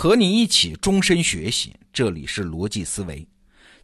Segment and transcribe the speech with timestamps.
[0.00, 3.28] 和你一起终身学习，这里是逻辑思维。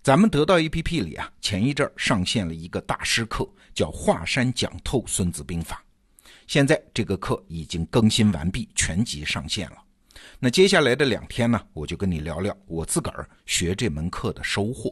[0.02, 5.84] 咱们得到 APP 里啊，前一阵上线了一个大师课，叫《华山讲透孙子兵法》。
[6.46, 9.76] 现在这个课已经更新完毕，全集上线了。
[10.38, 14.90] 那接下来的两天呢，我就跟你聊聊我自个儿学这门课的收获。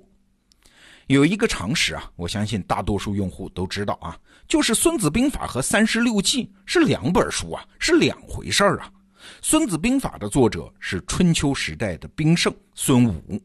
[1.06, 4.14] 有一个常识啊，我相信大多数用户都知道啊，
[4.46, 8.93] 就是《孙子兵法》和《三十六计》是两本书啊，是两回事儿啊。
[9.43, 13.41] 《孙子兵法》的作者是春秋时代的兵圣孙武，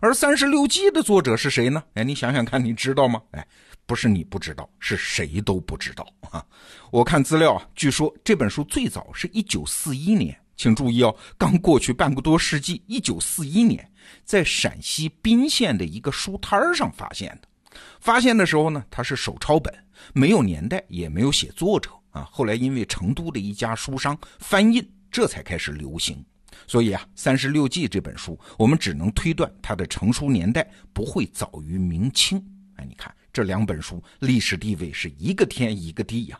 [0.00, 1.82] 而《三十六计》的作者是谁呢？
[1.94, 3.20] 哎，你想想看，你知道吗？
[3.32, 3.46] 哎，
[3.86, 6.44] 不是你不知道，是谁都不知道啊！
[6.90, 13.90] 我看资料啊，据说这本书最早是一九四一年，请注意哦，刚过去半个多世纪，一九四一年，
[14.24, 17.48] 在陕西彬县的一个书摊上发现的。
[18.00, 19.72] 发现的时候呢，它是手抄本，
[20.12, 22.28] 没有年代，也没有写作者啊。
[22.30, 24.88] 后来因为成都的一家书商翻印。
[25.10, 26.24] 这才开始流行，
[26.66, 32.38] 所以啊，《三十六计》这本书，我们只能推断它的成书年代不会早于明清。
[32.76, 36.38] 哎，你看这两本书历史地位是一个天一个地呀。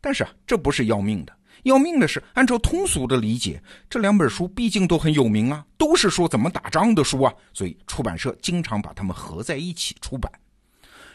[0.00, 10.32] 但是啊，这不是要命的，要命的是，按照通俗的理解，这两本书毕竟都很有名啊，都是说怎么打仗的书啊，所以出版社经常把它们合在一起出版，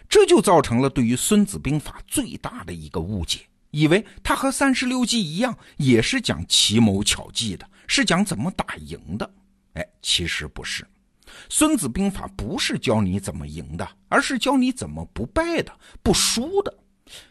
[0.08, 3.40] 这就造成了对于《孙子兵法》最大的一个误解。
[3.78, 9.31] 以为他和三十六计一样，也是讲奇谋巧计的，是讲怎么打赢的。
[9.73, 10.83] 哎，其实不是，
[11.47, 16.73] 《孙子兵法》不是教你怎么赢的，而是教你怎么不败的、不输的。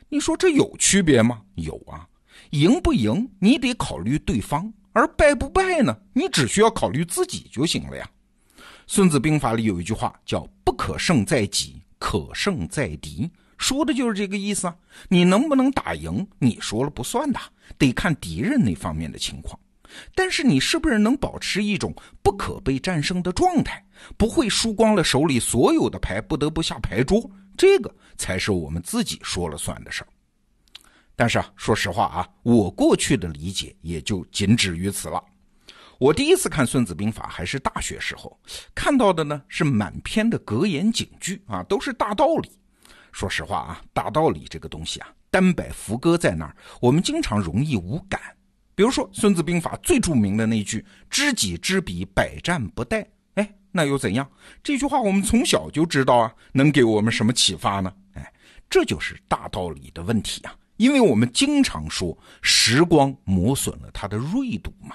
[0.09, 1.43] 你说这有区别吗？
[1.57, 2.07] 有啊，
[2.51, 8.09] 赢不赢你得考虑对方，而败不败呢，你只需要考虑自己就行了呀。
[8.87, 13.29] 《孙子兵法》里有一句话叫“不可胜在己，可胜在敌”。
[13.59, 14.77] 说的就是这个意思啊！
[15.09, 17.41] 你能不能打赢，你说了不算的，
[17.79, 19.59] 得看敌人那方面的情况。
[20.15, 23.83] 但是你是不是能保持一种不可被战胜的状态，
[24.17, 27.31] 不会输光了手里所有的牌，不得不下牌桌？
[27.57, 30.09] 这个才是我们自己说了算的事儿。
[31.15, 35.23] 但是啊，说实话啊，我过去的理解也就仅止于此了。
[35.99, 38.39] 我第一次看《孙子兵法》还是大学时候，
[38.75, 42.51] 看到的呢是满篇的格言警句啊，都是大道理。
[43.17, 48.21] 说实话啊，大道理这个东西啊，单摆浮歌在那儿，我们经常容易无感。
[48.75, 53.03] 比如说《孙子兵法》最著名的那句“知己知彼，百战不殆”，
[53.37, 54.31] 哎，那又怎样？
[54.63, 57.91] 这句话我们从小就知道啊，能给我们什么启发呢？
[58.13, 58.33] 哎，
[58.69, 64.95] 这就是大道理的问题啊，因为我们经常说时光磨损了它的锐度嘛。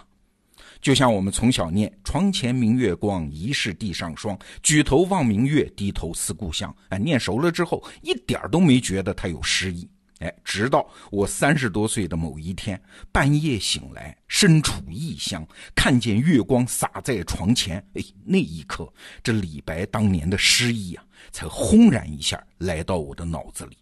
[0.81, 4.37] 就像我们从小念“床前明月光，疑是地上霜。
[4.63, 9.87] 举头望明月，低头思故乡。”哎，念熟了之后，一点都没觉得它有诗意。
[10.19, 12.79] 哎，直到我三十多岁的某一天，
[13.11, 18.91] 半夜醒来，身处异乡，看见月光洒在床前，哎，那一刻，
[19.23, 23.77] 这李白当年的诗意啊，才轰然一下来到我的脑子里。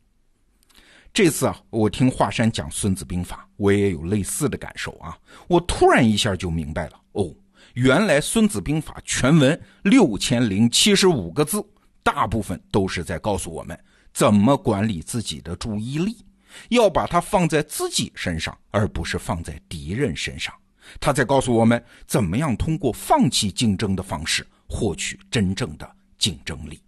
[1.21, 5.19] 这次啊，我听华山讲《孙子兵法》，我也有类似的感受啊。
[5.49, 7.29] 我突然一下就明白了哦，
[7.73, 11.61] 原来《孙子兵法》全文六千零七十五个字，
[12.03, 13.77] 大部分都是在告诉我们
[14.13, 16.23] 怎么管理自己的注意力，
[16.69, 20.55] 要把它放在自己身上，而不是放在敌人身上。
[21.01, 26.81] 他在告诉我们怎么样通过放弃竞争的方式获取真正的竞争力。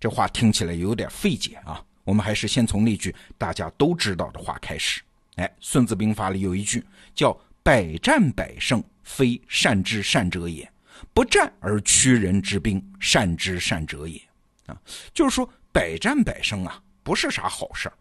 [0.00, 1.84] 这话听起来有点费解啊。
[2.06, 5.02] 我们还是先从那句大家都知道的话开始。
[5.34, 6.82] 哎，《孙子兵法》里有一句
[7.14, 10.64] 叫“百战百胜，非善之善者也；
[11.12, 14.18] 不战而屈人之兵，善之善者也。”
[14.66, 14.80] 啊，
[15.12, 17.92] 就是说百战百胜啊，不是啥好事儿。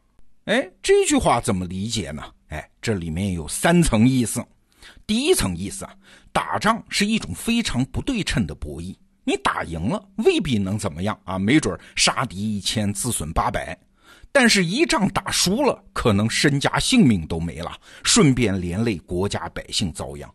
[0.45, 2.23] 哎，这句话怎么理解呢？
[2.49, 4.45] 哎，这里面有三层意思。
[5.07, 5.93] 第一层意思啊，
[6.31, 13.77] 打仗是一种非常不对称的博弈，你打赢了未必能怎么样啊，没准杀敌一千，自损八百。
[14.37, 17.71] 但是，一仗打输了，可能身家性命都没了，
[18.03, 20.29] 顺便连累国家百姓遭殃。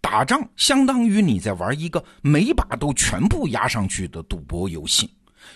[0.00, 5.12] 打仗相当于你在玩一个每把都全部压上去的赌博游戏，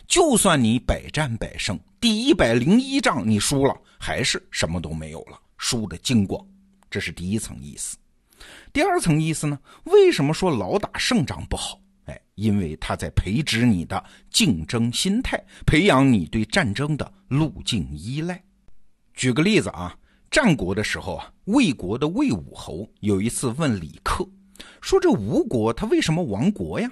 [0.09, 6.45] 就算你百战百胜，第一百零一仗你输了，还是什么都没有了，输的精光。
[6.91, 7.97] 这是第一层意思。
[8.73, 9.57] 第二层意思呢？
[9.85, 11.80] 为什么说老打胜仗不好？
[12.41, 18.43] 因为他在培植你的竞争心态，培养你对战争的路径依赖。
[19.13, 19.95] 举个例子啊，
[20.31, 24.27] 战国的时候啊，魏国的魏武侯有一次问李克，
[24.81, 26.91] 说这吴国他为什么亡国呀？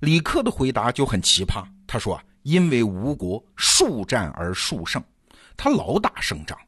[0.00, 5.00] 李克的回答就很奇葩，他说啊，因为吴国数战而数胜，
[5.56, 6.58] 他老打胜仗。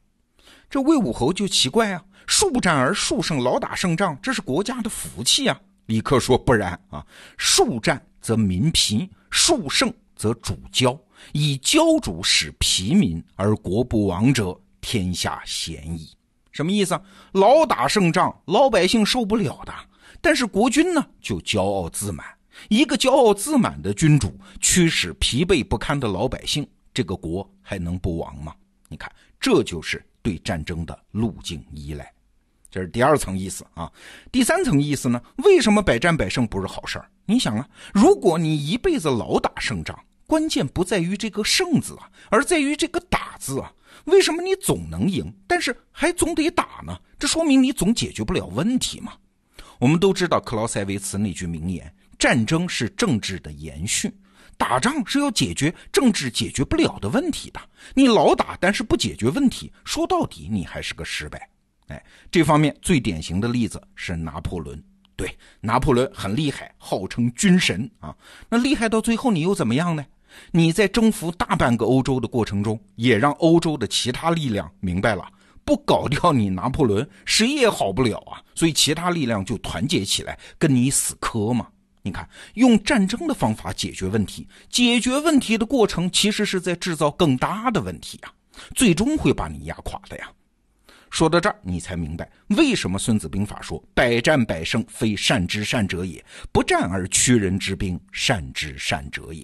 [0.69, 5.59] 这魏武侯就奇怪啊，数战而数胜，老打胜仗，这是国家的福气啊。
[5.87, 7.05] 李克说不然啊，
[7.37, 10.97] 数战则民疲，数胜则主骄，
[11.33, 16.11] 以骄主使疲民，而国不亡者，天下咸矣。
[16.51, 17.01] 什么意思啊？
[17.33, 19.73] 老打胜仗，老百姓受不了的，
[20.21, 22.25] 但是国君呢就骄傲自满。
[22.69, 28.53] 一个骄傲自满的君主驱使疲惫不堪的老百姓，这个国还能不亡吗？
[28.89, 32.13] 你看，这就是对战争的路径依赖。
[32.71, 33.91] 这是第二层意思啊。
[34.31, 35.21] 第三层意思呢？
[35.43, 37.07] 为什么百战百胜不是好事儿？
[37.25, 43.71] 你想啊，如果你一辈子老打胜仗，关键不在于这个“胜”字啊，而在于这个“打”字啊。
[44.05, 46.97] 为什么你总能赢，但是还总得打呢？
[47.19, 49.13] 这说明你总解决不了问题嘛。
[49.77, 51.93] 我们都知道克劳塞维茨那句名言。
[52.17, 54.13] 战争是政治的延续，
[54.55, 57.59] 打仗是要解决政治解决不了的问题的。
[57.95, 61.49] 你老打，但是不解决问题，说到底你还是个失败。
[61.91, 64.81] 哎，这方面最典型的例子是拿破仑。
[65.17, 68.15] 对，拿破仑很厉害，号称军神啊。
[68.49, 70.03] 那厉害到最后你又怎么样呢？
[70.51, 75.27] 你在征服大半个欧洲的过程中，也让欧洲的其他力量明白了，
[75.65, 78.41] 不搞掉你拿破仑，谁也好不了啊。
[78.55, 81.67] 所以其他力量就团结起来跟你死磕嘛。
[82.01, 88.31] 你看，用战争的方法解决问题，解决问题的过程其实是在制造更大的问题呀，
[88.73, 90.31] 最终会把你压垮的呀。
[91.11, 96.19] 说到这儿，你才明白为什么《孙子兵法》说“百战百胜，非善之善者也；
[96.51, 99.43] 不战而屈人之兵，善之善者也。”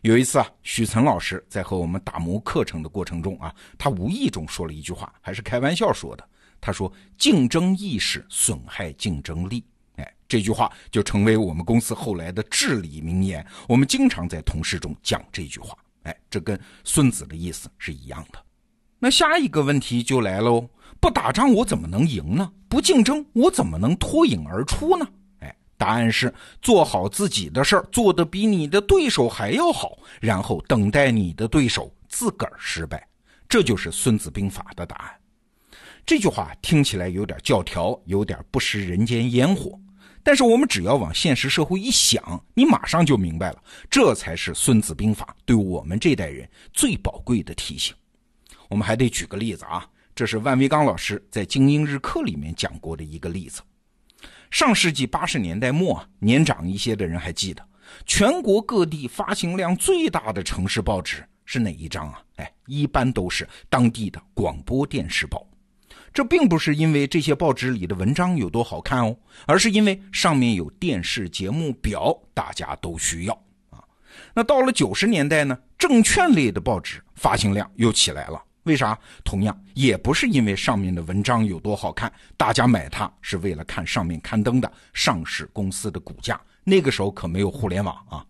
[0.00, 6.28] 有一次啊，许岑老师在和我们打磨课程的过程中啊，他无意中说了一句话，还是开玩笑说的。
[6.60, 9.64] 他说：“竞争意识损害竞争力。”
[9.96, 13.46] 哎这句话就成为我们公司后来的至理名言。
[13.68, 15.76] 我们经常在同事中讲这句话。
[16.04, 18.42] 哎，这跟孙子的意思是一样的。
[19.04, 20.64] 那下一个问题就来喽：
[21.00, 22.52] 不打仗我怎么能赢呢？
[22.68, 25.04] 不竞争我怎么能脱颖而出呢？
[25.40, 33.04] 哎，答案是做好自己的事儿，做得比你的对手还要好，然后等待你的对手自个儿失败。
[33.48, 35.10] 这就是《孙子兵法》的答案。
[36.06, 39.76] 这句话听起来有点教条，有点不食人间烟火。
[40.22, 43.60] 但是我们只要往现实社会一想，你马上就明白了，
[43.90, 47.92] 这才是《孙子兵法》对我们这代人最宝贵的提醒。
[48.72, 53.60] 我们还得举个例子啊，这是万维刚老师在《精英日课》里面讲过的一个例子。
[54.50, 57.62] 上世纪八十年代末，年长一些的人还记得，
[58.06, 62.22] 全国各地发行量最大的城市报纸是哪一张啊？
[62.36, 65.46] 哎，一般都是当地的广播电视报。
[66.10, 69.14] 这并不是因为这些报纸里的文章有多好看哦，
[69.46, 73.34] 而是因为上面有电视节目表，大家都需要
[73.68, 73.84] 啊。
[74.32, 78.42] 那到了九十年代呢，证券类的报纸发行量又起来了。
[78.64, 78.98] 为啥？
[79.24, 86.40] 同样也不是因为上面的文章有多好看，大家买它是为了看上面刊登的上市公司的股价。
[86.64, 88.24] 那个时候可没有互联网啊。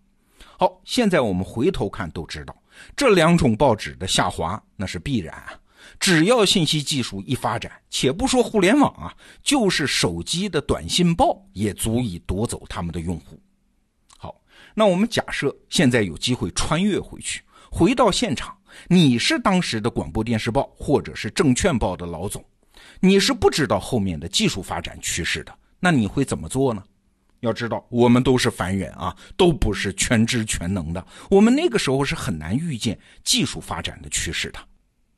[0.57, 2.55] 好，现在我们回头看都知道，
[2.95, 5.53] 这两种报纸的下滑那是必然啊。
[5.99, 9.13] 只要信息技术一发展，且不说互联网啊，
[9.43, 13.39] 就是手机的短信报也足以夺走他们的用户。
[14.17, 14.41] 好，
[14.73, 22.43] 那我们假设现在有机会穿越回去，回到现场，你是当时的广播电视报或者是证券报的老总，
[22.99, 26.83] 你是不知道后面的技术发展趋势的，那你会怎么做呢？
[27.41, 34.59] 要知道，我们都是凡人啊，都不是全知全能的，我们那个时候是很难预见技术发展的趋势的。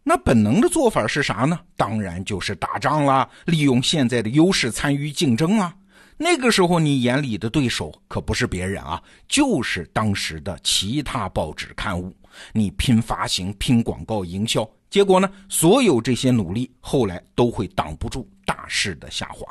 [0.04, 1.60] 那本能的做法是啥呢？
[1.78, 5.76] 当然就是打仗啦，利用现在的优势参与竞争啊。
[6.18, 12.16] 那个时候你眼里的对手可不是别人啊，就是当时的其他报纸刊物。
[12.54, 19.46] 你拼发行、拼广告营销，结果呢，所有这些努力后来都会挡不住大势的下滑。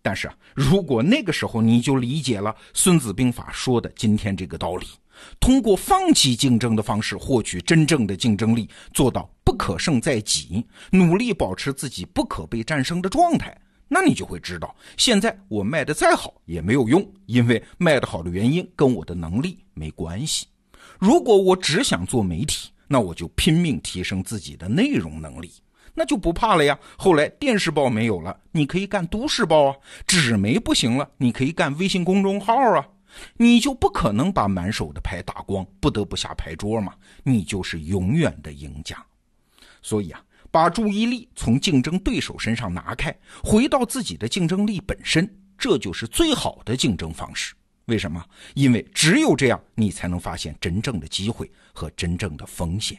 [0.00, 4.86] 但是啊，如果那个时候你就理解了《孙子兵法》说的今天这个道理。
[5.40, 20.46] 通过放弃竞争的方式获取真正的竞争力，做到不可胜在己，努力保持自己不可被战胜的状态，那你就会知道，现在我卖的再好也没有用，因为卖的好的原因跟我的能力没关系。
[20.98, 25.52] 如果我只想做媒体，那我就拼命提升自己的内容能力，
[25.94, 26.78] 那就不怕了呀。
[26.96, 29.74] 后来电视报没有了，你可以干都市报啊；
[30.06, 32.86] 纸媒不行了，你可以干微信公众号啊。
[33.36, 36.94] 你就不可能把满手的牌打光，不得不下牌桌嘛？
[37.22, 39.04] 你就是永远的赢家。
[39.80, 47.54] 所以啊，把注意力从竞争对手身上拿开，回到自己的竞争力本身，这就是最好的竞争方式。
[47.88, 48.24] 为什么？
[48.54, 52.98] 因为只有这样，你才能发现真正的机会和真正的风险。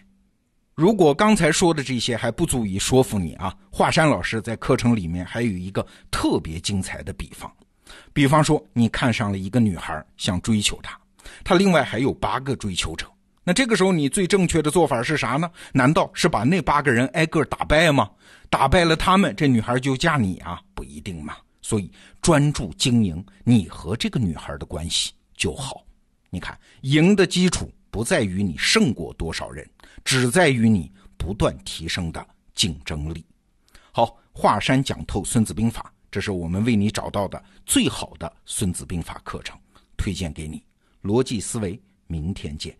[0.76, 7.52] 如果刚才说的这些还不足以说服你啊，华山老师在课程里面还有一个特别精彩的比方。
[8.14, 10.98] 比方说，你看上了一个女孩，想追求她，
[11.44, 13.06] 她另外还有八个追求者。
[13.44, 15.50] 那这个时候，你最正确的做法是啥呢？
[15.74, 18.10] 难道是把那八个人挨个打败吗？
[18.50, 20.62] 打败了他们，这女孩就嫁你啊？
[20.74, 21.36] 不一定嘛。
[21.62, 25.86] 所以，专注经营你和这个女孩的关系就好。
[26.30, 29.68] 你看，赢的基础不在于你胜过多少人，
[30.04, 33.26] 只在于你不断提升的竞争力。
[33.92, 39.60] 好，华山讲透《孙子兵法》，这是我们为你找到的最好的《孙子兵法》课程，
[39.98, 40.64] 推荐给你。
[41.02, 42.78] 逻辑思维，明天见。